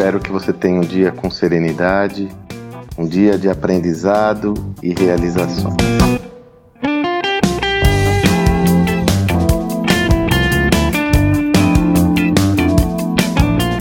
Espero 0.00 0.18
que 0.18 0.32
você 0.32 0.50
tenha 0.50 0.80
um 0.80 0.82
dia 0.82 1.12
com 1.12 1.30
serenidade, 1.30 2.26
um 2.96 3.06
dia 3.06 3.36
de 3.36 3.50
aprendizado 3.50 4.54
e 4.82 4.94
realização. 4.94 5.76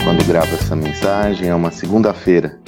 Quando 0.03 0.27
gravo 0.27 0.55
essa 0.55 0.75
mensagem 0.75 1.47
é 1.47 1.55
uma 1.55 1.71
segunda-feira. 1.71 2.59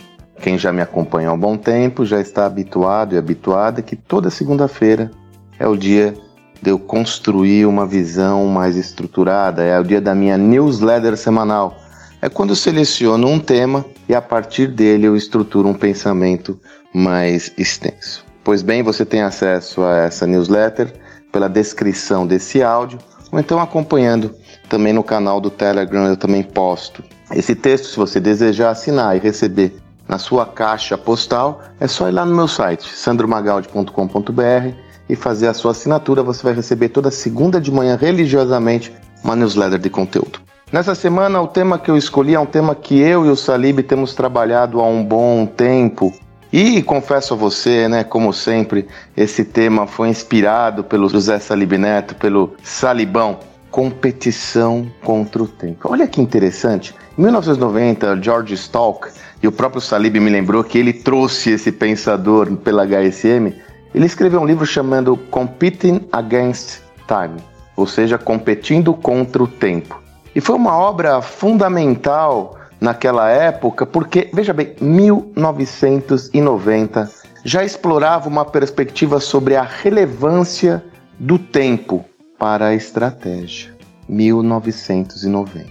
Quem 0.42 0.57
já 0.57 0.71
me 0.71 0.82
acompanha 0.82 1.28
há 1.28 1.33
um 1.33 1.38
bom 1.38 1.57
tempo 1.57 2.06
já 2.06 2.21
está 2.21 2.46
habituado 2.46 3.15
e 3.15 3.18
habituada 3.18 3.82
que 3.82 3.97
toda 3.97 4.29
segunda-feira 4.29 5.11
é 5.60 5.68
o 5.68 5.75
dia 5.75 6.14
de 6.61 6.70
eu 6.70 6.79
construir 6.79 7.65
uma 7.65 7.86
visão 7.86 8.47
mais 8.47 8.78
estruturada, 8.78 9.61
é 9.61 9.78
o 9.78 9.83
dia 9.83 10.00
da 10.00 10.15
minha 10.15 10.38
newsletter 10.38 11.18
semanal 11.18 11.75
é 12.21 12.30
quando 12.30 12.52
eu 12.52 12.56
seleciono 12.56 13.28
um 13.28 13.39
tema 13.39 13.84
e 14.07 14.14
a 14.14 14.21
partir 14.21 14.68
dele 14.68 15.07
eu 15.07 15.16
estruturo 15.16 15.68
um 15.68 15.74
pensamento 15.74 16.60
mais 16.93 17.52
extenso. 17.57 18.24
Pois 18.43 18.62
bem, 18.62 18.84
você 18.84 19.06
tem 19.06 19.21
acesso 19.21 19.82
a 19.84 19.98
essa 19.98 20.28
newsletter 20.28 20.93
pela 21.32 21.48
descrição 21.48 22.28
desse 22.28 22.62
áudio 22.62 23.00
ou 23.32 23.39
então 23.39 23.60
acompanhando 23.60 24.36
também 24.70 24.93
no 24.93 25.04
canal 25.04 25.42
do 25.42 25.50
Telegram, 25.50 26.07
eu 26.07 26.18
também 26.18 26.43
posto. 26.43 27.04
Esse 27.34 27.56
texto, 27.56 27.88
se 27.88 27.98
você 27.98 28.20
desejar 28.20 28.71
assinar 28.71 29.15
e 29.15 29.20
receber 29.20 29.76
na 30.07 30.18
sua 30.18 30.46
caixa 30.46 30.98
postal, 30.98 31.62
é 31.79 31.88
só 31.88 32.09
ir 32.09 32.12
lá 32.12 32.26
no 32.26 32.36
meu 32.36 32.48
site, 32.48 32.88
sandromagaldi.com.br 32.94 34.76
e 35.09 35.16
fazer 35.16 35.48
a 35.48 35.53
sua 35.53 35.72
assinatura. 35.72 36.23
Você 36.23 36.44
vai 36.44 36.53
receber 36.53 36.90
toda 36.90 37.09
segunda 37.09 37.59
de 37.59 37.72
manhã 37.72 37.98
religiosamente 38.00 38.94
uma 39.23 39.36
newsletter 39.36 39.80
de 39.80 39.90
conteúdo. 39.90 40.51
Nessa 40.72 40.95
semana, 40.95 41.41
o 41.41 41.50
tema 41.50 41.77
que 41.77 41.91
eu 41.91 41.97
escolhi 41.97 42.33
é 42.33 42.39
um 42.39 42.45
tema 42.45 42.73
que 42.73 42.97
eu 42.97 43.25
e 43.25 43.30
o 43.30 43.36
Salib 43.36 43.83
temos 43.83 44.16
trabalhado 44.16 44.80
há 44.80 44.88
um 44.88 45.03
bom 45.03 45.45
tempo. 45.45 46.14
E 46.52 46.81
confesso 46.81 47.33
a 47.33 47.38
você, 47.38 47.89
né, 47.89 48.05
como 48.05 48.31
sempre, 48.31 48.88
esse 49.16 49.44
tema 49.44 49.86
foi 49.86 50.08
inspirado 50.08 50.81
pelo 50.81 51.09
José 51.09 51.39
Salib 51.39 51.73
Neto, 51.73 52.16
pelo 52.16 52.55
Salibão, 52.64 53.39
competição 53.69 54.89
contra 55.03 55.44
o 55.44 55.47
tempo. 55.47 55.89
Olha 55.92 56.08
que 56.08 56.22
interessante. 56.22 56.95
Em 57.17 57.22
1990, 57.23 58.22
George 58.22 58.53
Stalk, 58.53 59.09
e 59.44 59.47
o 59.49 59.52
próprio 59.52 59.81
Salib 59.81 60.16
me 60.22 60.30
lembrou 60.30 60.64
que 60.64 60.77
ele 60.77 60.94
trouxe 60.94 61.52
esse 61.52 61.69
pensador 61.73 62.49
pela 62.55 62.86
HSM, 62.86 63.53
ele 63.94 64.05
escreveu 64.05 64.39
um 64.39 64.45
livro 64.45 64.66
chamado 64.66 65.17
Competing 65.30 66.08
Against 66.14 66.80
Time, 67.09 67.44
ou 67.75 67.86
seja, 67.86 68.17
competindo 68.17 68.94
contra 68.94 69.44
o 69.44 69.47
tempo. 69.47 70.01
E 70.34 70.42
foi 70.42 70.56
uma 70.56 70.78
obra 70.78 71.22
fundamental 71.22 72.58
naquela 72.80 73.30
época, 73.30 73.86
porque, 73.86 74.30
veja 74.34 74.54
bem, 74.54 74.73
1990 74.80 77.12
já 77.44 77.64
explorava 77.64 78.30
uma 78.30 78.46
perspectiva 78.46 79.20
sobre 79.20 79.56
a 79.56 79.64
relevância 79.64 80.84
do 81.20 81.38
tempo 81.38 82.06
para 82.40 82.68
a 82.68 82.73
estratégia. 82.73 83.76
1990. 84.08 85.70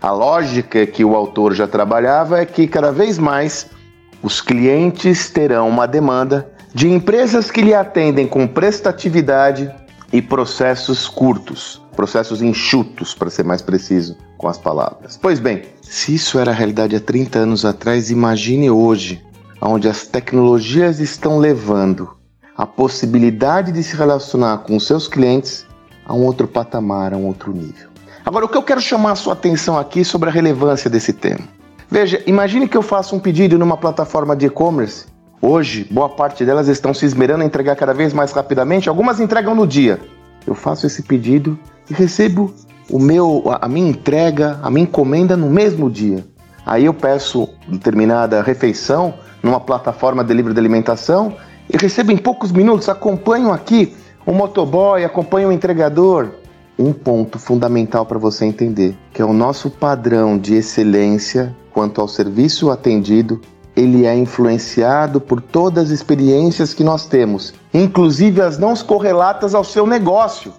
A 0.00 0.10
lógica 0.10 0.86
que 0.86 1.04
o 1.04 1.16
autor 1.16 1.54
já 1.54 1.66
trabalhava 1.66 2.40
é 2.40 2.46
que 2.46 2.68
cada 2.68 2.92
vez 2.92 3.18
mais 3.18 3.66
os 4.22 4.40
clientes 4.40 5.28
terão 5.30 5.68
uma 5.68 5.86
demanda 5.86 6.48
de 6.74 6.90
empresas 6.90 7.50
que 7.50 7.62
lhe 7.62 7.74
atendem 7.74 8.26
com 8.26 8.46
prestatividade 8.46 9.72
e 10.14 10.22
processos 10.22 11.06
curtos 11.06 11.84
processos 11.94 12.42
enxutos, 12.42 13.14
para 13.14 13.30
ser 13.30 13.44
mais 13.44 13.62
preciso 13.62 14.16
com 14.36 14.48
as 14.48 14.58
palavras. 14.58 15.18
Pois 15.20 15.40
bem, 15.40 15.62
se 15.80 16.14
isso 16.14 16.38
era 16.38 16.50
a 16.50 16.54
realidade 16.54 16.94
há 16.94 17.00
30 17.00 17.38
anos 17.38 17.64
atrás, 17.64 18.10
imagine 18.10 18.70
hoje, 18.70 19.24
onde 19.60 19.88
as 19.88 20.06
tecnologias 20.06 21.00
estão 21.00 21.38
levando 21.38 22.10
a 22.56 22.66
possibilidade 22.66 23.72
de 23.72 23.82
se 23.82 23.96
relacionar 23.96 24.58
com 24.58 24.76
os 24.76 24.86
seus 24.86 25.08
clientes 25.08 25.66
a 26.04 26.12
um 26.12 26.24
outro 26.24 26.46
patamar, 26.46 27.14
a 27.14 27.16
um 27.16 27.26
outro 27.26 27.52
nível. 27.52 27.88
Agora, 28.24 28.44
o 28.44 28.48
que 28.48 28.56
eu 28.56 28.62
quero 28.62 28.80
chamar 28.80 29.12
a 29.12 29.16
sua 29.16 29.32
atenção 29.32 29.78
aqui 29.78 30.04
sobre 30.04 30.28
a 30.28 30.32
relevância 30.32 30.90
desse 30.90 31.12
tema. 31.12 31.46
Veja, 31.90 32.22
imagine 32.26 32.66
que 32.68 32.76
eu 32.76 32.82
faça 32.82 33.14
um 33.14 33.20
pedido 33.20 33.58
numa 33.58 33.76
plataforma 33.76 34.34
de 34.34 34.46
e-commerce. 34.46 35.06
Hoje, 35.46 35.86
boa 35.90 36.08
parte 36.08 36.42
delas 36.42 36.68
estão 36.68 36.94
se 36.94 37.04
esmerando 37.04 37.42
a 37.42 37.46
entregar 37.46 37.76
cada 37.76 37.92
vez 37.92 38.14
mais 38.14 38.32
rapidamente, 38.32 38.88
algumas 38.88 39.20
entregam 39.20 39.54
no 39.54 39.66
dia. 39.66 40.00
Eu 40.46 40.54
faço 40.54 40.86
esse 40.86 41.02
pedido 41.02 41.58
e 41.90 41.92
recebo 41.92 42.54
o 42.90 42.98
meu, 42.98 43.44
a 43.60 43.68
minha 43.68 43.90
entrega, 43.90 44.58
a 44.62 44.70
minha 44.70 44.84
encomenda 44.84 45.36
no 45.36 45.50
mesmo 45.50 45.90
dia. 45.90 46.24
Aí 46.64 46.86
eu 46.86 46.94
peço 46.94 47.46
determinada 47.68 48.40
refeição 48.40 49.12
numa 49.42 49.60
plataforma 49.60 50.24
de 50.24 50.32
livre 50.32 50.54
de 50.54 50.58
alimentação 50.58 51.36
e 51.70 51.76
recebo 51.76 52.10
em 52.10 52.16
poucos 52.16 52.50
minutos, 52.50 52.88
acompanho 52.88 53.52
aqui 53.52 53.94
o 54.24 54.32
motoboy, 54.32 55.04
acompanho 55.04 55.50
o 55.50 55.52
entregador. 55.52 56.30
Um 56.78 56.90
ponto 56.90 57.38
fundamental 57.38 58.06
para 58.06 58.18
você 58.18 58.46
entender, 58.46 58.96
que 59.12 59.20
é 59.20 59.24
o 59.26 59.34
nosso 59.34 59.68
padrão 59.68 60.38
de 60.38 60.54
excelência 60.54 61.54
quanto 61.70 62.00
ao 62.00 62.08
serviço 62.08 62.70
atendido, 62.70 63.42
ele 63.76 64.06
é 64.06 64.14
influenciado 64.16 65.20
por 65.20 65.40
todas 65.40 65.84
as 65.84 65.90
experiências 65.90 66.72
que 66.74 66.84
nós 66.84 67.06
temos, 67.06 67.54
inclusive 67.72 68.40
as 68.40 68.58
não 68.58 68.74
correlatas 68.76 69.54
ao 69.54 69.64
seu 69.64 69.86
negócio 69.86 70.52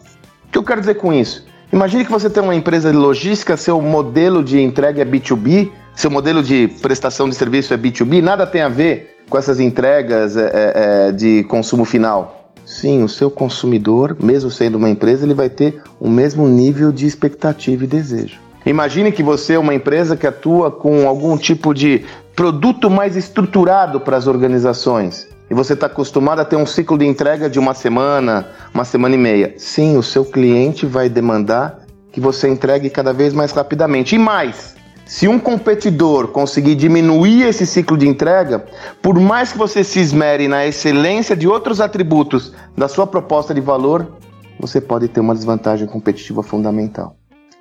que 0.56 0.60
eu 0.60 0.64
quero 0.64 0.80
dizer 0.80 0.96
com 0.96 1.12
isso? 1.12 1.46
Imagine 1.74 2.06
que 2.06 2.12
você 2.12 2.30
tem 2.30 2.42
uma 2.42 2.56
empresa 2.56 2.90
de 2.90 2.96
logística, 2.96 3.58
seu 3.58 3.82
modelo 3.82 4.42
de 4.42 4.62
entrega 4.62 5.02
é 5.02 5.06
B2B, 5.06 5.70
seu 5.94 6.10
modelo 6.10 6.42
de 6.42 6.70
prestação 6.82 7.28
de 7.28 7.36
serviço 7.36 7.74
é 7.74 7.78
B2B, 7.78 8.22
nada 8.22 8.48
tem 8.48 8.62
a 8.62 8.70
ver 8.70 9.18
com 9.30 9.38
essas 9.38 9.60
entregas 9.60 10.38
é, 10.38 10.46
é, 10.46 10.74
é, 11.10 11.12
de 11.12 11.44
consumo 11.44 11.84
final. 11.84 12.54
Sim, 12.66 13.04
o 13.04 13.10
seu 13.10 13.30
consumidor, 13.30 14.16
mesmo 14.24 14.50
sendo 14.50 14.78
uma 14.78 14.90
empresa, 14.90 15.26
ele 15.26 15.34
vai 15.34 15.50
ter 15.50 15.82
o 16.00 16.10
mesmo 16.10 16.48
nível 16.48 16.90
de 16.90 17.06
expectativa 17.06 17.84
e 17.84 17.88
desejo. 17.88 18.40
Imagine 18.66 19.12
que 19.12 19.22
você 19.22 19.54
é 19.54 19.60
uma 19.60 19.76
empresa 19.76 20.18
que 20.18 20.26
atua 20.26 20.72
com 20.72 21.08
algum 21.08 21.38
tipo 21.38 21.74
de 21.74 22.04
produto 22.36 22.90
mais 22.90 23.16
estruturado 23.16 24.00
para 24.00 24.18
as 24.18 24.26
organizações 24.26 25.28
e 25.50 25.54
você 25.54 25.74
está 25.74 25.86
acostumado 25.86 26.40
a 26.40 26.46
ter 26.46 26.56
um 26.56 26.66
ciclo 26.66 26.98
de 26.98 27.06
entrega 27.06 27.50
de 27.50 27.60
uma 27.60 27.74
semana, 27.74 28.48
uma 28.74 28.84
semana 28.84 29.14
e 29.14 29.18
meia. 29.18 29.54
Sim, 29.58 29.98
o 29.98 30.04
seu 30.04 30.26
cliente 30.26 30.86
vai 30.86 31.08
demandar 31.08 31.82
que 32.12 32.20
você 32.20 32.48
entregue 32.50 32.90
cada 32.90 33.14
vez 33.14 33.34
mais 33.34 33.52
rapidamente. 33.52 34.16
E 34.16 34.18
mais, 34.18 34.76
se 35.06 35.28
um 35.28 35.38
competidor 35.38 36.30
conseguir 36.30 36.74
diminuir 36.74 37.44
esse 37.44 37.68
ciclo 37.68 37.96
de 37.96 38.08
entrega, 38.08 38.66
por 39.02 39.20
mais 39.20 39.52
que 39.52 39.58
você 39.58 39.84
se 39.84 40.00
esmere 40.00 40.48
na 40.48 40.66
excelência 40.66 41.36
de 41.36 41.48
outros 41.48 41.80
atributos 41.80 42.54
da 42.76 42.88
sua 42.88 43.06
proposta 43.06 43.54
de 43.54 43.62
valor, 43.62 44.18
você 44.60 44.82
pode 44.82 45.08
ter 45.08 45.20
uma 45.20 45.36
desvantagem 45.36 45.86
competitiva 45.86 46.42
fundamental. 46.42 47.16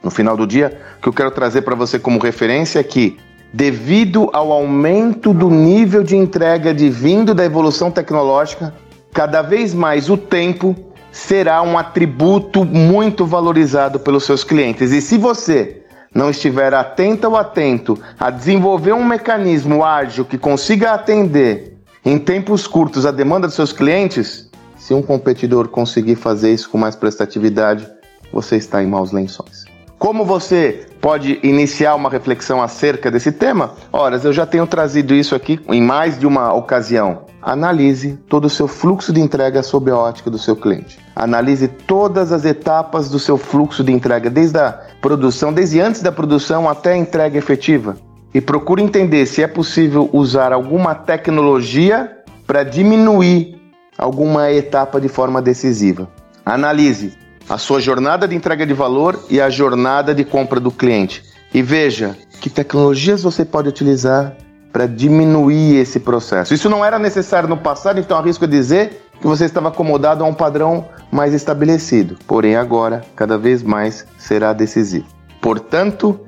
No 0.04 0.10
final 0.10 0.36
do 0.36 0.46
dia, 0.46 0.78
o 0.98 1.00
que 1.00 1.08
eu 1.08 1.12
quero 1.14 1.30
trazer 1.30 1.62
para 1.62 1.74
você 1.74 1.98
como 1.98 2.18
referência 2.18 2.78
é 2.78 2.82
que 2.82 3.16
devido 3.50 4.28
ao 4.34 4.52
aumento 4.52 5.32
do 5.32 5.48
nível 5.48 6.02
de 6.02 6.14
entrega 6.14 6.74
vindo 6.74 7.34
da 7.34 7.42
evolução 7.42 7.90
tecnológica, 7.90 8.74
cada 9.14 9.40
vez 9.40 9.72
mais 9.72 10.10
o 10.10 10.18
tempo 10.18 10.76
será 11.10 11.62
um 11.62 11.78
atributo 11.78 12.66
muito 12.66 13.24
valorizado 13.24 13.98
pelos 13.98 14.24
seus 14.24 14.44
clientes. 14.44 14.92
E 14.92 15.00
se 15.00 15.16
você 15.16 15.82
não 16.14 16.28
estiver 16.28 16.74
atento 16.74 17.28
ou 17.28 17.36
atento 17.36 17.98
a 18.20 18.28
desenvolver 18.28 18.92
um 18.92 19.04
mecanismo 19.04 19.82
ágil 19.82 20.26
que 20.26 20.36
consiga 20.36 20.92
atender 20.92 21.78
em 22.04 22.18
tempos 22.18 22.66
curtos 22.66 23.06
a 23.06 23.10
demanda 23.10 23.46
dos 23.46 23.56
seus 23.56 23.72
clientes, 23.72 24.50
se 24.76 24.92
um 24.92 25.00
competidor 25.00 25.68
conseguir 25.68 26.16
fazer 26.16 26.52
isso 26.52 26.68
com 26.68 26.76
mais 26.76 26.94
prestatividade, 26.94 27.88
você 28.30 28.56
está 28.56 28.82
em 28.82 28.86
maus 28.86 29.10
lençóis. 29.10 29.73
Como 30.04 30.22
você 30.22 30.84
pode 31.00 31.40
iniciar 31.42 31.94
uma 31.94 32.10
reflexão 32.10 32.60
acerca 32.60 33.10
desse 33.10 33.32
tema? 33.32 33.72
Ora, 33.90 34.20
eu 34.22 34.34
já 34.34 34.44
tenho 34.44 34.66
trazido 34.66 35.14
isso 35.14 35.34
aqui 35.34 35.58
em 35.66 35.80
mais 35.80 36.18
de 36.18 36.26
uma 36.26 36.52
ocasião. 36.52 37.22
Analise 37.40 38.18
todo 38.28 38.44
o 38.44 38.50
seu 38.50 38.68
fluxo 38.68 39.14
de 39.14 39.22
entrega 39.22 39.62
sob 39.62 39.90
a 39.90 39.96
ótica 39.96 40.30
do 40.30 40.36
seu 40.36 40.54
cliente. 40.56 40.98
Analise 41.16 41.68
todas 41.68 42.32
as 42.32 42.44
etapas 42.44 43.08
do 43.08 43.18
seu 43.18 43.38
fluxo 43.38 43.82
de 43.82 43.92
entrega, 43.92 44.28
desde 44.28 44.58
a 44.58 44.78
produção, 45.00 45.54
desde 45.54 45.80
antes 45.80 46.02
da 46.02 46.12
produção 46.12 46.68
até 46.68 46.92
a 46.92 46.98
entrega 46.98 47.38
efetiva. 47.38 47.96
E 48.34 48.42
procure 48.42 48.82
entender 48.82 49.24
se 49.24 49.42
é 49.42 49.46
possível 49.46 50.10
usar 50.12 50.52
alguma 50.52 50.94
tecnologia 50.94 52.14
para 52.46 52.62
diminuir 52.62 53.58
alguma 53.96 54.52
etapa 54.52 55.00
de 55.00 55.08
forma 55.08 55.40
decisiva. 55.40 56.06
Analise 56.44 57.23
a 57.48 57.58
sua 57.58 57.80
jornada 57.80 58.26
de 58.26 58.34
entrega 58.34 58.66
de 58.66 58.74
valor 58.74 59.24
e 59.28 59.40
a 59.40 59.50
jornada 59.50 60.14
de 60.14 60.24
compra 60.24 60.58
do 60.58 60.70
cliente. 60.70 61.22
E 61.52 61.62
veja 61.62 62.16
que 62.40 62.50
tecnologias 62.50 63.22
você 63.22 63.44
pode 63.44 63.68
utilizar 63.68 64.36
para 64.72 64.86
diminuir 64.86 65.76
esse 65.76 66.00
processo. 66.00 66.52
Isso 66.52 66.68
não 66.68 66.84
era 66.84 66.98
necessário 66.98 67.48
no 67.48 67.56
passado, 67.56 68.00
então 68.00 68.18
arrisco 68.18 68.46
dizer 68.46 69.08
que 69.20 69.26
você 69.26 69.44
estava 69.44 69.68
acomodado 69.68 70.24
a 70.24 70.26
um 70.26 70.34
padrão 70.34 70.88
mais 71.12 71.32
estabelecido. 71.32 72.18
Porém, 72.26 72.56
agora, 72.56 73.04
cada 73.14 73.38
vez 73.38 73.62
mais 73.62 74.04
será 74.18 74.52
decisivo. 74.52 75.06
Portanto, 75.40 76.18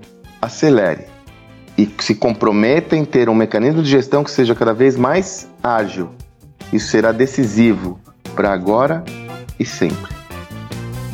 acelere. 0.41 1.07
e 1.77 1.93
se 1.99 2.15
comprometa 2.15 2.97
em 2.97 3.05
ter 3.05 3.29
um 3.29 3.35
mecanismo 3.35 3.83
de 3.83 3.91
gestão 3.91 4.25
que 4.25 4.31
seja 4.31 4.55
cada 4.55 4.73
vez 4.73 4.97
mais 4.97 5.47
ágil. 5.62 6.11
Isso 6.73 6.89
será 6.89 7.12
decisivo 7.12 8.01
para 8.35 8.53
agora 8.53 9.05
e 9.59 9.65
sempre 9.65 10.16